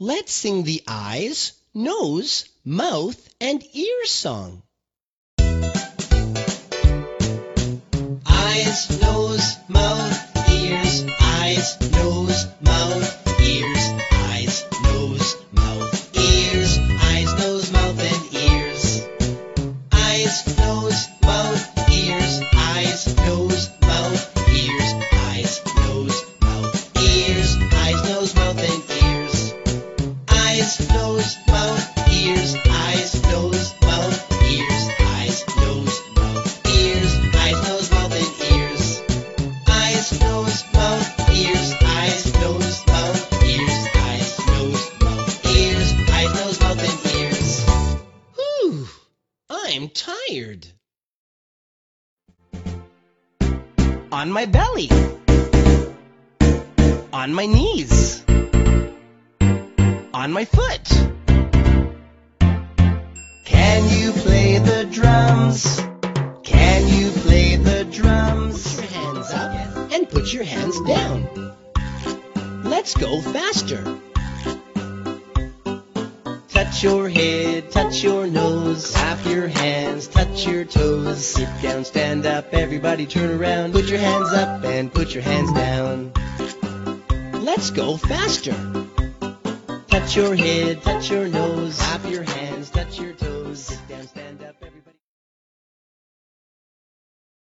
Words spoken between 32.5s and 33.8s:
eyes, nose,